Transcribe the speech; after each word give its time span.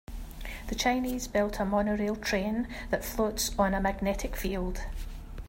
The 0.69 0.73
Chinese 0.73 1.27
built 1.27 1.59
a 1.59 1.63
monorail 1.63 2.15
train 2.15 2.67
that 2.89 3.05
floats 3.05 3.51
on 3.59 3.75
a 3.75 3.79
magnetic 3.79 4.35
field. 4.35 4.81